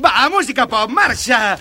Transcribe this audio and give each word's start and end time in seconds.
Va, 0.00 0.28
música 0.32 0.66
pop, 0.66 0.88
marxa! 0.90 1.58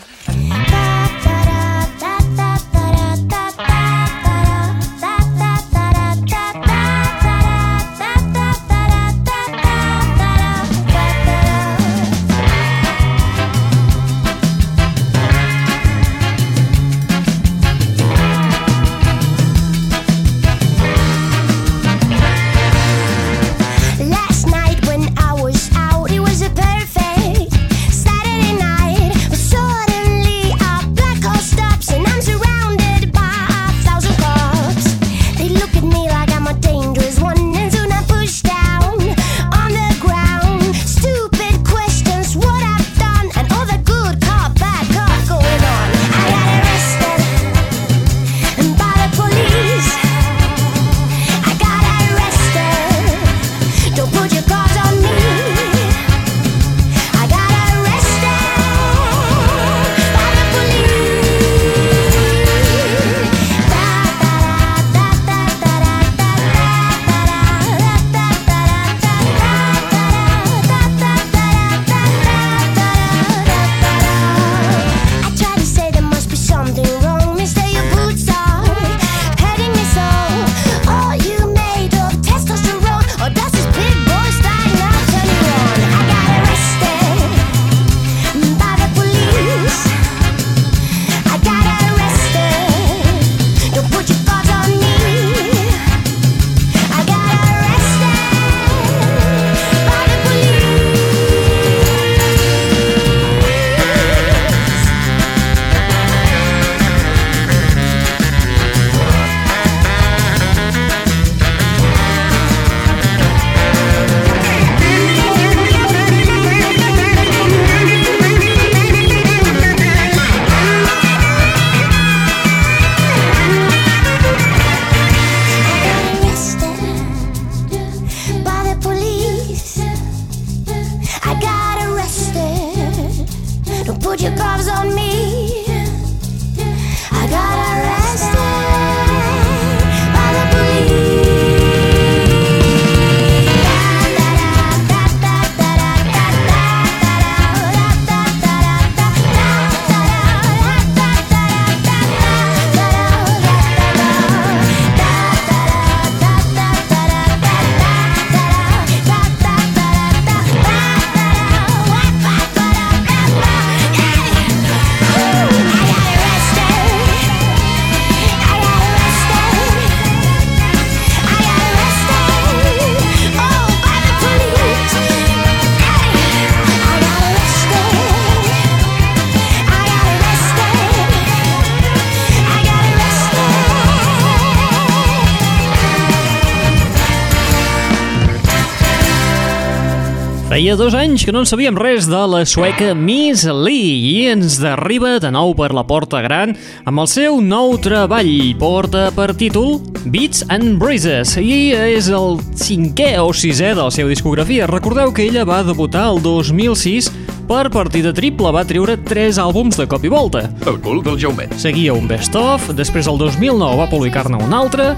Feia 190.59 190.75
dos 190.75 190.92
anys 190.92 191.24
que 191.24 191.31
no 191.31 191.40
en 191.40 191.47
sabíem 191.47 191.78
res 191.80 192.03
de 192.12 192.20
la 192.28 192.42
sueca 192.44 192.90
Miss 192.92 193.46
Lee 193.47 193.94
i 194.09 194.16
ens 194.28 194.58
arriba 194.68 195.14
de 195.24 195.30
nou 195.31 195.53
per 195.56 195.70
la 195.72 195.86
porta 195.88 196.20
gran 196.20 196.52
amb 196.84 197.00
el 197.00 197.08
seu 197.08 197.38
nou 197.40 197.78
treball. 197.80 198.28
Porta 198.59 199.06
per 199.16 199.30
títol 199.40 199.78
Beats 200.12 200.44
and 200.52 200.75
Breezes 200.81 201.38
i 201.40 201.72
és 201.72 202.09
el 202.12 202.42
cinquè 202.59 203.14
o 203.24 203.31
sisè 203.31 203.72
de 203.72 203.86
la 203.86 203.88
seva 203.88 204.12
discografia. 204.12 204.68
Recordeu 204.68 205.16
que 205.16 205.30
ella 205.30 205.47
va 205.47 205.62
debutar 205.64 206.09
el 206.09 206.20
2006 206.28 207.08
per 207.47 207.70
partida 207.72 208.12
triple, 208.12 208.52
va 208.52 208.66
treure 208.68 208.97
tres 209.08 209.40
àlbums 209.40 209.80
de 209.80 209.88
cop 209.88 210.03
i 210.03 210.12
volta. 210.12 210.44
El 210.68 210.84
cul 210.84 211.00
del 211.08 211.16
Jaumet. 211.24 211.56
Seguia 211.56 211.96
un 211.96 212.12
best-of, 212.12 212.68
després 212.76 213.08
el 213.08 213.16
2009 213.24 213.80
va 213.80 213.88
publicar-ne 213.96 214.44
un 214.44 214.59
altre, 214.59 214.91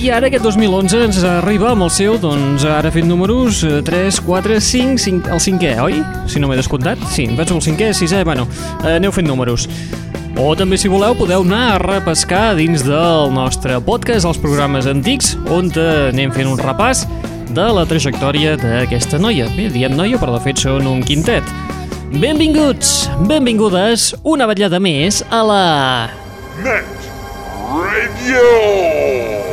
i 0.00 0.08
ara 0.08 0.30
aquest 0.30 0.44
2011 0.46 1.00
ens 1.04 1.18
arriba 1.28 1.74
amb 1.74 1.84
el 1.84 1.90
seu, 1.92 2.14
doncs 2.20 2.62
ara 2.64 2.88
fent 2.92 3.08
números 3.08 3.58
eh, 3.68 3.80
3, 3.84 4.20
4, 4.24 4.56
5, 4.64 5.00
5 5.02 5.32
el 5.34 5.42
cinquè, 5.44 5.74
oi? 5.84 5.98
Si 6.30 6.40
no 6.40 6.48
m'he 6.48 6.56
descomptat. 6.56 7.02
Sí, 7.12 7.26
em 7.28 7.36
penso 7.36 7.58
el 7.58 7.64
cinquè, 7.64 7.90
sisè, 7.96 8.22
bueno, 8.24 8.46
eh, 8.80 8.94
aneu 8.96 9.12
fent 9.12 9.28
números. 9.28 9.66
O 10.40 10.54
també, 10.56 10.78
si 10.80 10.88
voleu, 10.88 11.12
podeu 11.18 11.44
anar 11.44 11.74
a 11.74 11.80
repescar 11.82 12.54
dins 12.56 12.84
del 12.86 13.34
nostre 13.34 13.76
podcast, 13.84 14.24
els 14.30 14.40
programes 14.40 14.88
antics, 14.88 15.34
on 15.52 15.68
anem 15.82 16.32
fent 16.32 16.48
un 16.48 16.60
repàs 16.60 17.04
de 17.52 17.66
la 17.74 17.84
trajectòria 17.84 18.56
d'aquesta 18.60 19.20
noia. 19.20 19.50
Bé, 19.58 19.68
diem 19.74 19.92
noia, 19.98 20.22
però 20.22 20.38
de 20.38 20.44
fet 20.46 20.64
són 20.64 20.88
un 20.88 21.04
quintet. 21.04 21.44
Benvinguts, 22.16 23.10
benvingudes, 23.28 24.14
una 24.24 24.48
vetllada 24.48 24.80
més 24.80 25.20
a 25.28 25.44
la... 25.44 25.62
Net 26.64 26.96
Radio! 27.70 29.49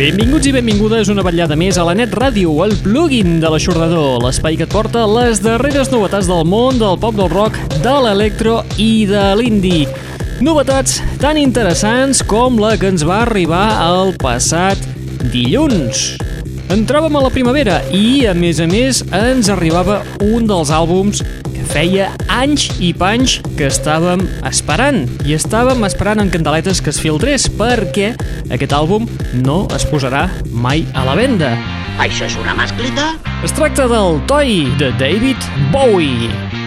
Benvinguts 0.00 0.48
i 0.48 0.52
benvingudes 0.54 1.10
una 1.12 1.20
vetllada 1.20 1.58
més 1.60 1.76
a 1.76 1.82
la 1.84 1.92
Net 1.92 2.14
Ràdio, 2.16 2.54
el 2.64 2.70
plugin 2.80 3.34
de 3.42 3.50
l'aixordador, 3.52 4.22
l'espai 4.24 4.56
que 4.56 4.64
et 4.64 4.72
porta 4.72 5.02
les 5.04 5.42
darreres 5.44 5.90
novetats 5.92 6.24
del 6.30 6.46
món 6.48 6.78
del 6.80 6.96
pop 7.02 7.18
del 7.18 7.28
rock, 7.28 7.58
de 7.84 7.92
l'electro 8.06 8.62
i 8.80 9.04
de 9.10 9.26
l'indie. 9.36 9.90
Novetats 10.40 11.02
tan 11.20 11.36
interessants 11.36 12.24
com 12.24 12.56
la 12.62 12.78
que 12.80 12.88
ens 12.88 13.04
va 13.04 13.18
arribar 13.26 13.66
el 13.90 14.14
passat 14.24 14.80
dilluns. 15.34 16.14
Entràvem 16.72 17.20
a 17.20 17.26
la 17.26 17.34
primavera 17.36 17.82
i, 17.92 18.24
a 18.24 18.32
més 18.32 18.64
a 18.64 18.70
més, 18.72 19.02
ens 19.12 19.52
arribava 19.52 20.00
un 20.24 20.48
dels 20.48 20.72
àlbums 20.72 21.20
feia 21.70 22.10
anys 22.32 22.66
i 22.82 22.90
panys 22.96 23.38
que 23.58 23.68
estàvem 23.70 24.22
esperant. 24.48 25.04
I 25.26 25.36
estàvem 25.38 25.84
esperant 25.86 26.22
en 26.22 26.32
candeletes 26.32 26.82
que 26.82 26.90
es 26.92 27.00
filtrés 27.02 27.46
perquè 27.58 28.12
aquest 28.50 28.74
àlbum 28.76 29.06
no 29.44 29.62
es 29.76 29.86
posarà 29.90 30.26
mai 30.50 30.84
a 30.94 31.06
la 31.06 31.18
venda. 31.18 31.54
Això 32.00 32.26
és 32.26 32.38
una 32.40 32.56
mascleta? 32.58 33.12
Es 33.46 33.54
tracta 33.56 33.86
del 33.90 34.22
Toy 34.30 34.64
de 34.80 34.90
David 34.98 35.50
Bowie. 35.74 36.59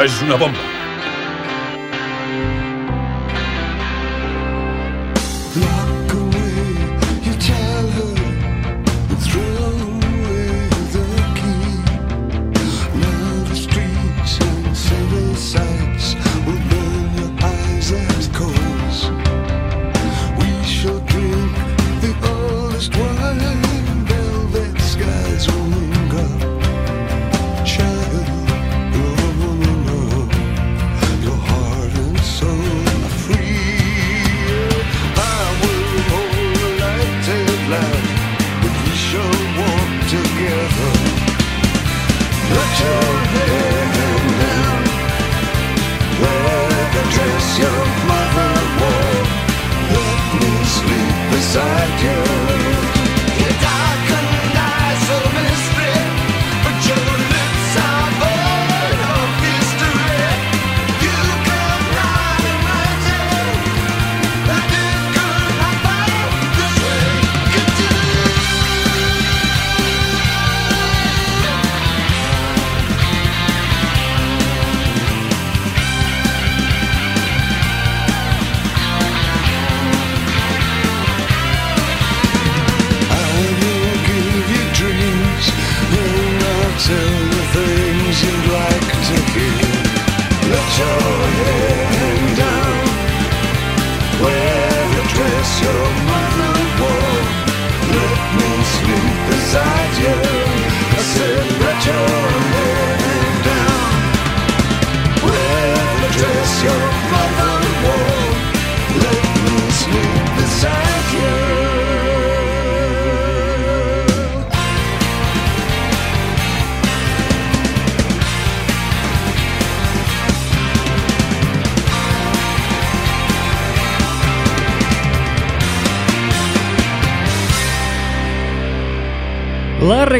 És 0.00 0.22
una 0.22 0.38
bomba. 0.40 0.79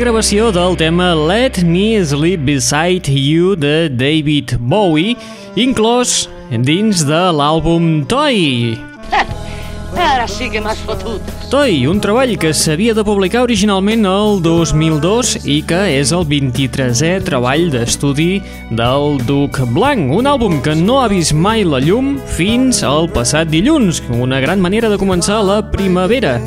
Regravació 0.00 0.46
del 0.48 0.78
tema 0.80 1.10
Let 1.12 1.58
Me 1.60 2.00
Sleep 2.00 2.40
Beside 2.46 3.12
You 3.12 3.52
de 3.52 3.90
David 3.92 4.54
Bowie, 4.56 5.12
inclòs 5.60 6.22
dins 6.64 7.02
de 7.04 7.18
l'àlbum 7.36 8.06
Toy. 8.08 8.78
Ara 10.00 10.24
sí 10.24 10.48
que 10.48 10.62
m'has 10.64 10.80
fotut. 10.88 11.20
Toy, 11.52 11.84
un 11.90 12.00
treball 12.00 12.32
que 12.40 12.54
s'havia 12.56 12.94
de 12.96 13.04
publicar 13.04 13.42
originalment 13.44 14.08
el 14.08 14.40
2002 14.40 15.34
i 15.44 15.60
que 15.68 15.82
és 15.98 16.14
el 16.16 16.24
23è 16.32 17.18
treball 17.26 17.68
d'estudi 17.74 18.40
del 18.72 19.20
Duc 19.28 19.60
Blanc, 19.76 20.14
un 20.16 20.32
àlbum 20.32 20.62
que 20.64 20.78
no 20.80 21.02
ha 21.02 21.10
vist 21.12 21.36
mai 21.36 21.60
la 21.68 21.82
llum 21.84 22.14
fins 22.38 22.80
al 22.88 23.12
passat 23.12 23.52
dilluns, 23.52 24.00
una 24.16 24.40
gran 24.40 24.64
manera 24.64 24.88
de 24.88 24.96
començar 24.96 25.42
la 25.44 25.60
primavera. 25.76 26.38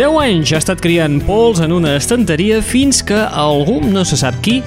10 0.00 0.14
anys 0.16 0.50
ha 0.54 0.58
estat 0.62 0.80
criant 0.80 1.18
pols 1.26 1.58
en 1.60 1.74
una 1.76 1.90
estanteria 1.98 2.62
fins 2.64 3.02
que 3.04 3.18
algú, 3.20 3.82
no 3.84 4.00
se 4.08 4.16
sap 4.16 4.38
qui, 4.40 4.62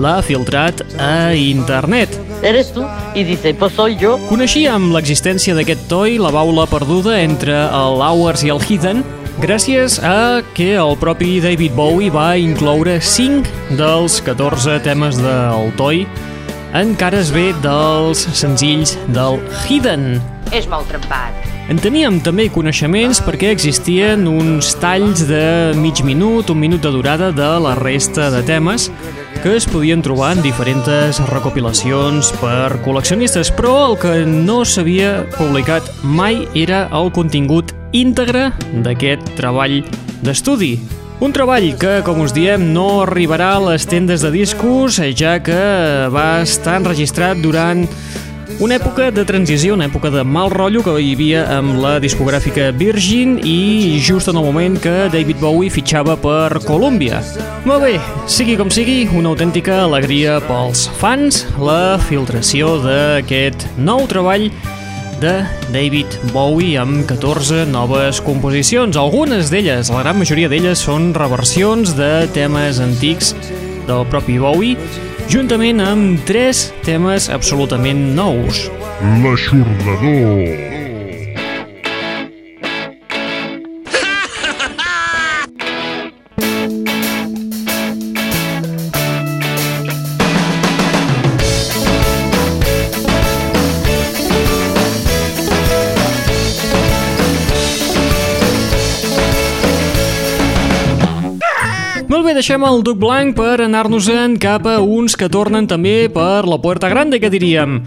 l'ha 0.00 0.14
filtrat 0.24 0.80
a 0.96 1.34
internet. 1.36 2.14
Eres 2.40 2.70
tú 2.72 2.86
y 3.14 3.24
dice, 3.28 3.52
pues 3.52 3.74
soy 3.76 3.98
yo. 4.00 4.14
Coneixíem 4.30 4.86
l'existència 4.94 5.52
d'aquest 5.58 5.84
toy, 5.92 6.16
la 6.16 6.32
baula 6.32 6.64
perduda 6.70 7.18
entre 7.20 7.58
el 7.66 8.00
Hours 8.00 8.46
i 8.48 8.54
el 8.54 8.64
Hidden, 8.64 9.04
gràcies 9.44 9.98
a 10.00 10.40
que 10.56 10.70
el 10.80 10.96
propi 10.96 11.36
David 11.44 11.76
Bowie 11.76 12.08
va 12.08 12.30
incloure 12.40 12.96
5 12.96 13.76
dels 13.76 14.22
14 14.24 14.80
temes 14.88 15.20
del 15.20 15.68
toy 15.76 16.06
en 16.72 16.96
cares 16.96 17.28
B 17.36 17.50
dels 17.60 18.24
senzills 18.32 18.96
del 19.12 19.36
Hidden. 19.68 20.37
És 20.54 20.68
molt 20.70 20.88
trempat. 20.90 21.36
En 21.68 21.76
teníem 21.76 22.22
també 22.24 22.46
coneixements 22.48 23.20
perquè 23.20 23.50
existien 23.52 24.24
uns 24.30 24.70
talls 24.80 25.26
de 25.28 25.74
mig 25.76 26.00
minut, 26.06 26.48
un 26.48 26.62
minut 26.62 26.80
de 26.80 26.92
durada 26.94 27.28
de 27.36 27.48
la 27.60 27.74
resta 27.76 28.30
de 28.32 28.40
temes 28.48 28.88
que 29.42 29.54
es 29.54 29.68
podien 29.70 30.00
trobar 30.02 30.32
en 30.34 30.40
diferents 30.42 31.20
recopilacions 31.30 32.32
per 32.40 32.80
col·leccionistes, 32.82 33.52
però 33.54 33.74
el 33.90 33.98
que 34.00 34.14
no 34.26 34.64
s'havia 34.66 35.28
publicat 35.36 35.86
mai 36.02 36.40
era 36.58 36.86
el 36.96 37.12
contingut 37.14 37.74
íntegre 37.92 38.48
d'aquest 38.82 39.36
treball 39.38 39.82
d'estudi. 40.24 40.78
Un 41.22 41.32
treball 41.34 41.72
que, 41.78 41.98
com 42.06 42.20
us 42.22 42.34
diem, 42.34 42.68
no 42.74 43.02
arribarà 43.04 43.52
a 43.56 43.62
les 43.72 43.86
tendes 43.90 44.22
de 44.22 44.30
discos, 44.34 45.00
ja 45.18 45.38
que 45.42 45.62
va 46.14 46.40
estar 46.44 46.76
enregistrat 46.78 47.38
durant 47.42 47.84
una 48.58 48.78
època 48.78 49.10
de 49.14 49.24
transició, 49.28 49.74
una 49.76 49.86
època 49.86 50.10
de 50.10 50.24
mal 50.24 50.50
rotllo 50.50 50.80
que 50.82 50.94
hi 50.98 51.12
havia 51.14 51.42
amb 51.58 51.76
la 51.82 51.98
discogràfica 52.02 52.70
Virgin 52.74 53.36
i 53.46 53.98
just 54.02 54.30
en 54.32 54.38
el 54.40 54.46
moment 54.46 54.78
que 54.82 54.94
David 55.12 55.38
Bowie 55.42 55.70
fitxava 55.70 56.16
per 56.18 56.58
Columbia. 56.64 57.20
Molt 57.68 57.84
bé, 57.84 57.92
sigui 58.26 58.56
com 58.58 58.72
sigui, 58.72 59.04
una 59.14 59.30
autèntica 59.34 59.82
alegria 59.84 60.38
pels 60.48 60.88
fans, 60.98 61.44
la 61.60 61.98
filtració 62.08 62.78
d'aquest 62.82 63.68
nou 63.78 64.08
treball 64.10 64.48
de 65.20 65.34
David 65.74 66.18
Bowie 66.32 66.78
amb 66.78 67.04
14 67.10 67.66
noves 67.70 68.22
composicions. 68.24 68.96
Algunes 68.96 69.52
d'elles, 69.52 69.90
la 69.92 70.04
gran 70.04 70.18
majoria 70.20 70.50
d'elles, 70.50 70.82
són 70.88 71.12
reversions 71.16 71.94
de 71.98 72.12
temes 72.34 72.80
antics 72.82 73.34
del 73.88 74.06
propi 74.12 74.38
Bowie, 74.38 74.76
juntament 75.28 75.82
amb 75.84 76.24
tres 76.28 76.68
temes 76.86 77.28
absolutament 77.32 78.00
nous. 78.16 78.64
L'aixordador. 79.22 80.77
Deixem 102.38 102.62
el 102.62 102.84
Duc 102.86 103.00
Blanc 103.02 103.34
per 103.34 103.56
anar-nos-en 103.64 104.36
cap 104.38 104.66
a 104.70 104.76
uns 104.78 105.16
que 105.18 105.26
tornen 105.32 105.66
també 105.66 106.06
per 106.12 106.46
la 106.46 106.60
Puerta 106.62 106.86
Grande, 106.92 107.18
que 107.18 107.30
diríem. 107.32 107.80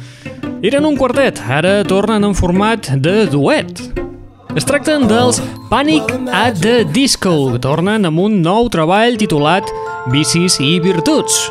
Eren 0.68 0.88
un 0.90 0.98
quartet, 1.00 1.40
ara 1.48 1.86
tornen 1.88 2.26
en 2.28 2.36
format 2.36 2.90
de 3.00 3.30
duet. 3.32 3.80
Es 4.60 4.68
tracten 4.68 5.08
dels 5.08 5.40
Panic 5.72 6.12
at 6.36 6.60
the 6.60 6.84
Disco, 6.84 7.54
que 7.54 7.64
tornen 7.64 8.10
amb 8.10 8.20
un 8.20 8.42
nou 8.44 8.68
treball 8.74 9.16
titulat 9.22 9.72
Vicis 10.12 10.60
i 10.60 10.82
Virtuts. 10.84 11.46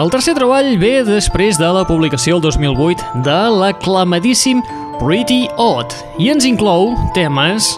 El 0.00 0.08
tercer 0.08 0.32
treball 0.38 0.78
ve 0.80 1.02
després 1.04 1.60
de 1.60 1.68
la 1.68 1.84
publicació 1.84 2.40
el 2.40 2.46
2008 2.48 3.24
de 3.28 3.40
l'aclamadíssim 3.60 4.64
Pretty 5.02 5.44
Odd 5.60 5.92
i 6.16 6.32
ens 6.32 6.48
inclou 6.48 6.94
temes 7.12 7.74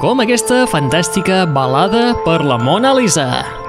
com 0.00 0.18
aquesta 0.24 0.64
fantàstica 0.66 1.44
balada 1.46 2.10
per 2.26 2.42
la 2.42 2.58
Mona 2.58 2.96
Lisa. 2.98 3.62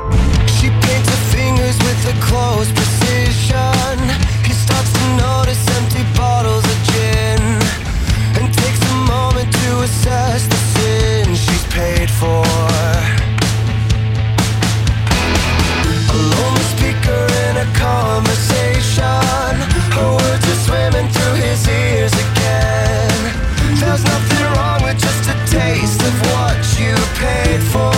his 21.55 21.67
ears 21.69 22.13
again. 22.13 23.33
There's 23.79 24.03
nothing 24.03 24.45
wrong 24.55 24.83
with 24.83 24.99
just 24.99 25.29
a 25.29 25.35
taste 25.47 26.01
of 26.01 26.15
what 26.31 26.79
you 26.79 26.95
paid 27.15 27.61
for. 27.71 27.94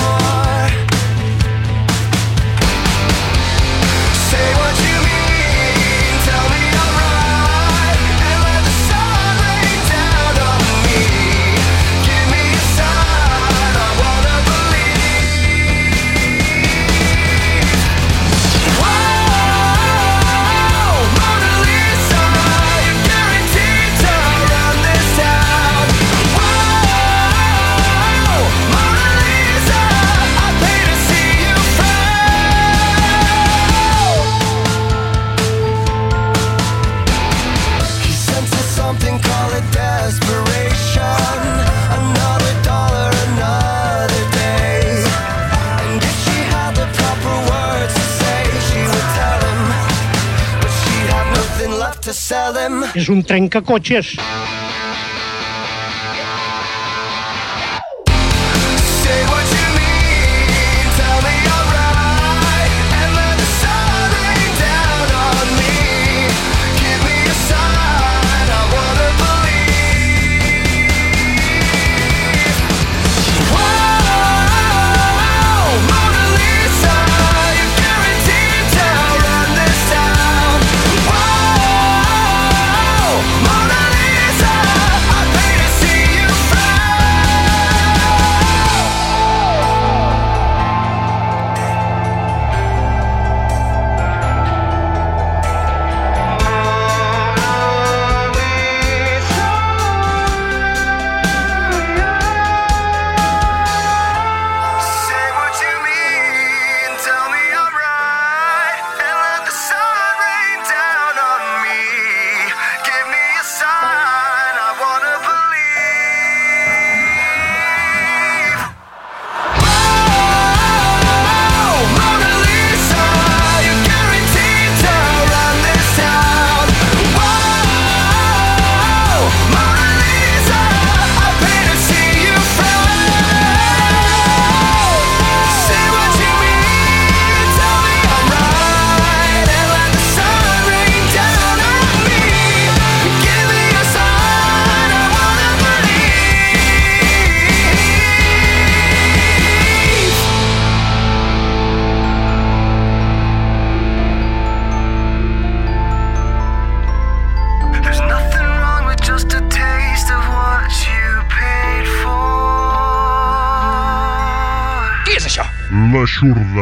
és 53.08 53.14
un 53.14 53.22
trencacotxes. 53.24 54.18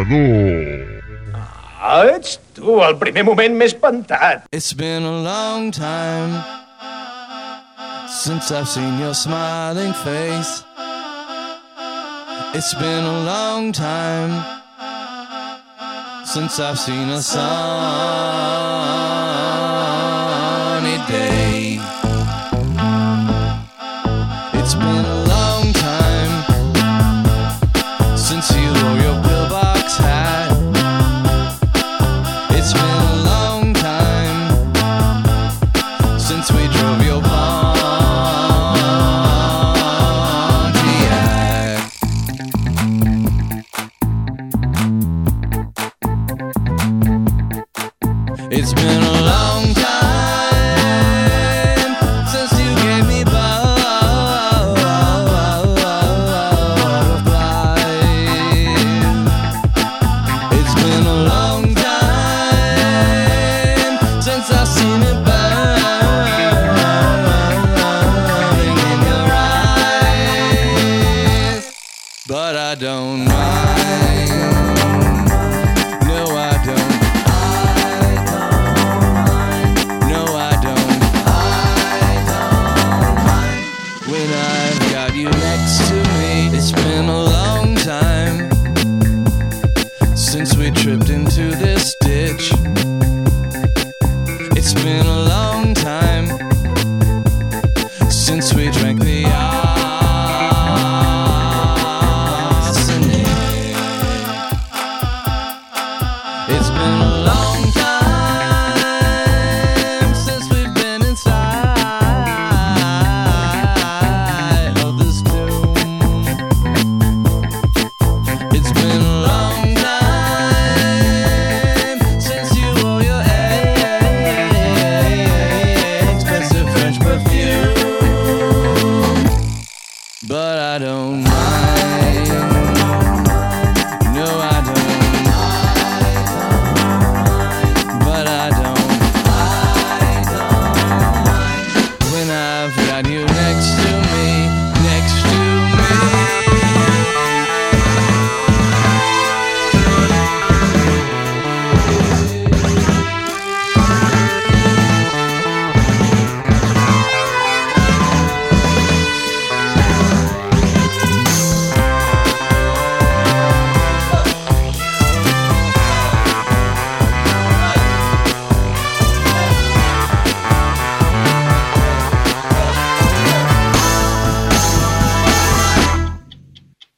no. 0.10 1.02
Ah, 1.80 2.06
ets 2.16 2.40
tu, 2.58 2.80
el 2.82 2.96
primer 2.98 3.24
moment 3.28 3.58
més 3.60 3.74
espantat. 3.74 4.48
It's 4.52 4.74
been 4.74 5.04
a 5.04 5.18
long 5.22 5.72
time 5.72 6.34
since 8.10 8.52
I've 8.52 8.68
seen 8.68 9.00
your 9.00 9.14
smiling 9.14 9.94
face. 9.94 10.64
It's 12.56 12.74
been 12.74 13.04
a 13.04 13.24
long 13.26 13.72
time 13.72 14.34
since 16.26 16.60
I've 16.60 16.80
seen 16.80 17.10
a 17.10 17.22
song. 17.22 18.15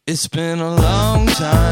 It's 0.10 0.26
been 0.26 0.60
a 0.62 0.74
long 0.74 1.28
time. 1.28 1.67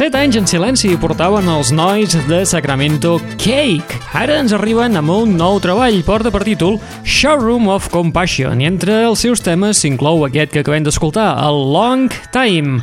Set 0.00 0.14
anys 0.16 0.38
en 0.38 0.46
silenci 0.48 0.94
portaven 0.96 1.44
els 1.52 1.74
nois 1.76 2.14
de 2.24 2.38
Sacramento 2.48 3.18
Cake. 3.34 3.98
Ara 4.16 4.38
ens 4.40 4.54
arriben 4.56 4.96
amb 4.96 5.12
un 5.12 5.34
nou 5.36 5.58
treball, 5.60 5.98
porta 6.06 6.32
per 6.32 6.40
títol 6.46 6.78
Showroom 7.04 7.68
of 7.68 7.90
Compassion, 7.92 8.64
i 8.64 8.70
entre 8.70 9.02
els 9.10 9.26
seus 9.26 9.44
temes 9.44 9.84
s'inclou 9.84 10.24
aquest 10.24 10.56
que 10.56 10.64
acabem 10.64 10.88
d'escoltar, 10.88 11.28
el 11.44 11.60
Long 11.76 12.08
Time. 12.32 12.80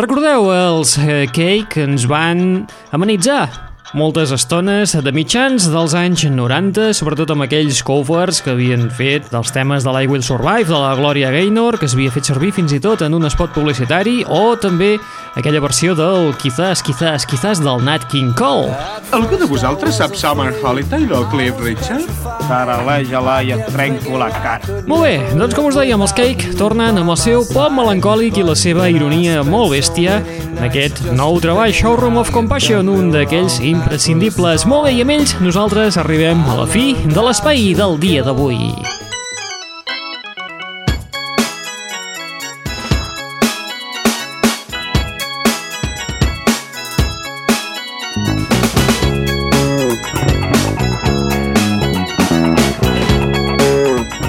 Recordeu, 0.00 0.48
els 0.48 0.96
eh, 0.96 1.26
Cake 1.28 1.84
ens 1.84 2.08
van 2.08 2.64
amenitzar 2.88 3.65
moltes 3.96 4.28
estones 4.34 4.92
de 4.92 5.12
mitjans 5.16 5.70
dels 5.72 5.94
anys 5.96 6.26
90, 6.28 6.90
sobretot 6.94 7.30
amb 7.32 7.46
aquells 7.46 7.78
covers 7.86 8.42
que 8.44 8.52
havien 8.52 8.90
fet 8.92 9.30
dels 9.32 9.52
temes 9.54 9.86
de 9.86 9.94
l'I 9.96 10.10
Will 10.10 10.24
Survive, 10.24 10.68
de 10.68 10.76
la 10.76 10.92
Gloria 10.98 11.30
Gaynor, 11.32 11.78
que 11.80 11.88
s'havia 11.88 12.12
fet 12.12 12.28
servir 12.28 12.52
fins 12.52 12.74
i 12.76 12.80
tot 12.82 13.00
en 13.06 13.16
un 13.16 13.24
spot 13.32 13.54
publicitari, 13.56 14.18
o 14.28 14.52
també 14.60 14.98
aquella 15.36 15.62
versió 15.64 15.94
del 15.96 16.34
Quizás, 16.36 16.82
Quizás, 16.84 17.24
Quizás 17.24 17.62
del 17.64 17.84
Nat 17.84 18.04
King 18.12 18.34
Cole. 18.36 18.72
Algú 19.16 19.38
de 19.40 19.48
vosaltres 19.48 19.96
sap 19.96 20.16
Summer 20.16 20.52
Holiday 20.62 21.08
del 21.08 21.24
Cliff 21.32 21.60
Richard? 21.64 22.04
Tarareja-la 22.46 23.38
i 23.44 23.52
et 23.56 23.64
trenco 23.72 24.20
la 24.20 24.28
cara. 24.32 24.80
Molt 24.86 25.06
bé, 25.08 25.16
doncs 25.36 25.56
com 25.56 25.70
us 25.70 25.76
dèiem, 25.80 26.04
els 26.04 26.16
Cake 26.16 26.52
tornen 26.60 27.00
amb 27.00 27.16
el 27.16 27.20
seu 27.20 27.44
pop 27.48 27.72
melancòlic 27.72 28.40
i 28.40 28.46
la 28.46 28.56
seva 28.58 28.90
ironia 28.92 29.40
molt 29.46 29.72
bèstia 29.72 30.20
en 30.56 30.64
aquest 30.68 31.02
nou 31.16 31.40
treball 31.40 31.72
Showroom 31.72 32.20
of 32.20 32.32
Compassion, 32.32 32.88
un 32.88 33.12
d'aquells 33.12 33.60
imprescindibles. 33.86 34.66
Molt 34.66 34.88
bé, 34.88 34.96
i 34.98 35.02
amb 35.04 35.14
ells 35.14 35.36
nosaltres 35.38 35.96
arribem 36.00 36.42
a 36.50 36.58
la 36.58 36.66
fi 36.66 36.94
de 37.06 37.22
l'espai 37.22 37.70
del 37.78 37.94
dia 38.02 38.24
d'avui. 38.26 38.58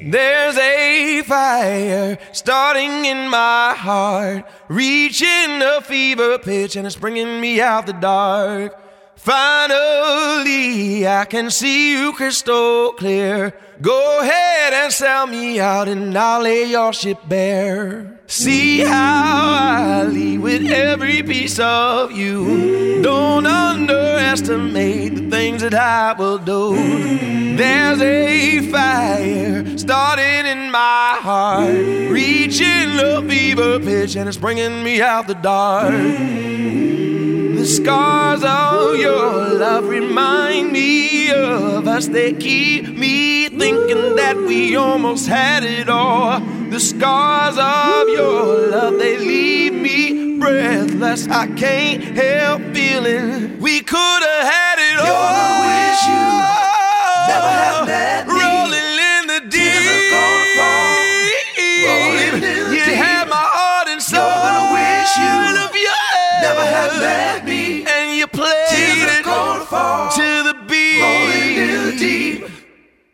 There's 0.10 0.58
a 0.58 1.22
fire 1.24 2.18
starting 2.32 3.04
in 3.04 3.28
my 3.28 3.74
heart, 3.78 4.46
reaching 4.70 5.62
a 5.62 5.82
fever 5.82 6.40
pitch, 6.40 6.78
and 6.78 6.88
it's 6.88 6.96
bringing 6.96 7.42
me 7.42 7.60
out 7.60 7.88
the 7.88 7.94
dark. 7.94 8.74
Finally, 9.18 11.06
I 11.06 11.26
can 11.26 11.52
see 11.52 11.92
you 11.92 12.14
crystal 12.14 12.94
clear. 12.94 13.54
Go 13.82 14.20
ahead 14.22 14.74
and 14.74 14.92
sell 14.92 15.28
me 15.28 15.60
out, 15.60 15.88
and 15.88 16.18
I'll 16.18 16.42
lay 16.42 16.64
your 16.64 16.92
ship 16.94 17.20
bare. 17.28 18.20
See 18.26 18.80
how 18.80 19.54
I 19.54 20.04
leave 20.04 20.42
with 20.42 20.66
every 20.72 21.22
piece 21.22 21.60
of 21.60 22.12
you. 22.12 23.04
Don't 23.04 23.46
underestimate 23.46 25.16
the 25.16 25.30
things 25.30 25.62
that 25.62 25.76
I 25.76 26.14
will 26.14 26.40
do. 26.40 26.76
There's 27.56 28.02
a 28.02 28.72
fire 28.72 29.78
starting 29.78 30.48
in 30.48 30.72
my 30.72 31.20
heart, 31.22 31.76
reaching 32.10 33.00
a 33.00 33.22
fever 33.22 33.80
pitch, 33.80 34.16
and 34.16 34.28
it's 34.28 34.38
bringing 34.38 34.84
me 34.84 35.02
out 35.02 35.28
the 35.28 35.36
dark. 35.36 35.92
The 35.92 37.66
scars 37.66 38.44
of 38.44 38.98
your 38.98 39.54
love 39.54 39.86
remind 39.88 40.72
me 40.72 41.32
of 41.32 41.88
us. 41.88 42.08
They 42.08 42.34
keep 42.34 42.88
me 42.90 43.37
thinking 43.60 44.16
that 44.16 44.38
we 44.38 44.76
almost 44.76 45.28
had 45.28 45.64
it 45.64 45.90
all. 45.90 46.40
The 46.70 46.80
scars 46.80 47.58
of 47.58 48.10
your 48.10 48.70
love, 48.70 48.98
they 49.00 49.18
leave 49.18 49.74
me 49.74 50.38
breathless. 50.40 51.28
I 51.28 51.48
can't 51.48 52.04
help 52.04 52.62
feeling 52.74 53.60
we 53.60 53.82
could 53.82 54.22
have 54.24 54.44
had 54.54 54.78
it 54.80 55.00
all. 55.00 55.08
You're 55.08 55.58
wish 55.68 56.02
you 56.08 56.58
never 57.28 57.52
had 57.64 57.86
met 57.88 58.37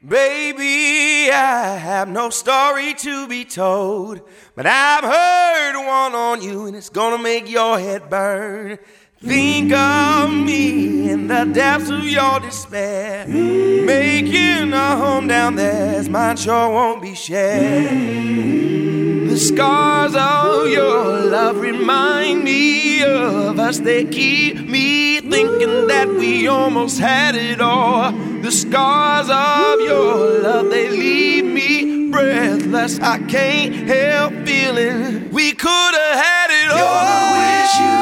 Baby, 0.06 1.32
I 1.32 1.78
have 1.78 2.10
no 2.10 2.30
story 2.30 2.94
to 2.96 3.26
be 3.26 3.46
told, 3.46 4.20
but 4.54 4.66
I've 4.66 5.02
heard 5.02 5.78
one 5.78 6.14
on 6.14 6.42
you, 6.42 6.66
and 6.66 6.76
it's 6.76 6.90
gonna 6.90 7.18
make 7.18 7.50
your 7.50 7.80
head 7.80 8.10
burn. 8.10 8.80
Think 9.22 9.72
of 9.72 10.30
me 10.30 11.10
in 11.10 11.28
the 11.28 11.46
depths 11.46 11.90
of 11.90 12.04
your 12.04 12.42
despair, 12.42 13.26
making 13.30 14.74
a 14.74 14.98
home 14.98 15.28
down 15.28 15.56
there, 15.56 15.96
as 15.96 16.10
mine 16.10 16.36
sure 16.36 16.70
won't 16.70 17.02
be 17.02 17.16
shared. 17.16 19.03
The 19.34 19.40
scars 19.40 20.14
of 20.16 20.68
your 20.68 21.26
love 21.26 21.58
remind 21.58 22.44
me 22.44 23.04
of 23.04 23.58
us. 23.60 23.80
They 23.80 24.06
keep 24.06 24.70
me 24.70 25.22
thinking 25.22 25.88
that 25.88 26.08
we 26.08 26.48
almost 26.48 27.00
had 27.00 27.34
it 27.34 27.60
all. 27.60 28.12
The 28.12 28.52
scars 28.52 29.32
of 29.32 29.82
your 29.82 30.40
love, 30.40 30.70
they 30.70 30.88
leave 30.88 31.46
me 31.46 32.12
breathless. 32.12 33.00
I 33.00 33.18
can't 33.24 33.74
help 33.74 34.34
feeling 34.46 35.32
we 35.32 35.54
could 35.54 35.96
have 35.96 36.24
had 36.24 36.50
it 36.52 36.70
all. 36.70 36.78
You're 36.78 36.94
gonna 36.94 37.34
wish 37.42 37.74
you 37.82 37.98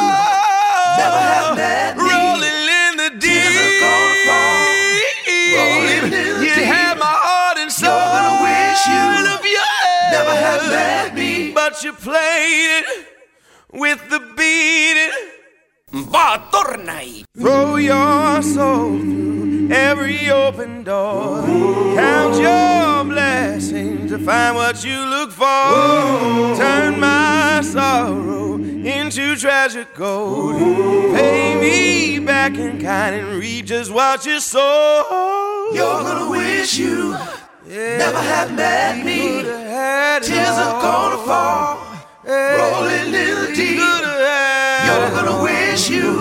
never 0.99 1.21
had 1.31 1.55
met 1.55 1.97
me. 1.97 2.10
But 11.81 11.85
you 11.85 11.93
played 11.93 12.83
it 12.83 13.07
with 13.73 14.07
the 14.11 14.19
beat. 14.37 15.09
Va, 15.89 16.47
torna-hi! 16.51 17.23
Throw 17.35 17.77
your 17.77 18.43
soul 18.43 18.99
through 18.99 19.71
every 19.71 20.29
open 20.29 20.83
door. 20.83 21.41
Count 21.95 22.35
your 22.35 23.03
blessings 23.05 24.11
to 24.11 24.19
find 24.19 24.55
what 24.57 24.85
you 24.85 24.99
look 24.99 25.31
for. 25.31 26.55
Turn 26.55 26.99
my 26.99 27.61
sorrow 27.63 28.57
into 28.57 29.35
treasure 29.35 29.87
gold. 29.95 30.57
Pay 31.15 31.59
me 31.59 32.19
back 32.23 32.59
in 32.59 32.79
kind 32.79 33.15
and 33.15 33.39
read 33.39 33.65
just 33.65 33.91
what 33.91 34.23
you 34.23 34.39
sow. 34.39 35.71
You're 35.73 36.03
gonna 36.03 36.29
wish 36.29 36.77
you 36.77 37.17
never 37.71 38.17
had 38.19 38.53
met 38.53 39.05
me. 39.05 39.43
Tears 39.43 40.27
Tears 40.27 40.57
are 40.57 40.81
gonna 40.81 41.17
fall. 41.25 41.77
Rolling 42.25 43.05
in 43.05 43.11
the 43.11 43.53
deep. 43.55 43.79
You're 44.85 45.09
gonna 45.15 45.41
wish 45.43 45.89
you 45.89 46.13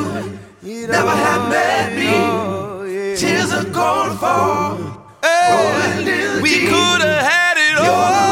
never 0.62 1.10
had 1.10 1.48
met 1.48 1.92
me. 1.98 3.16
Tears 3.16 3.52
are 3.52 3.64
gonna 3.64 4.14
fall. 4.14 4.78
Rolling 5.24 5.98
in 5.98 6.04
the 6.04 6.40
We 6.42 6.50
deep. 6.50 6.68
could 6.68 7.00
have 7.00 7.26
had 7.32 7.56
it 7.58 7.78
all. 7.78 8.29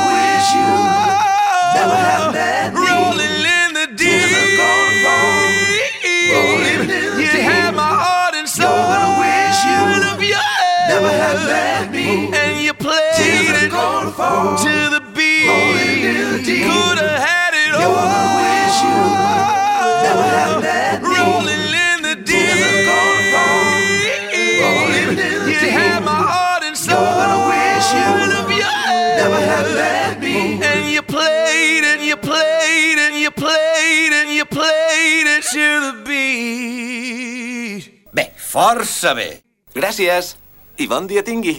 Força 38.48 39.12
bé. 39.12 39.28
Gràcies 39.76 40.36
i 40.80 40.86
bon 40.88 41.08
dia 41.10 41.24
tingui. 41.26 41.58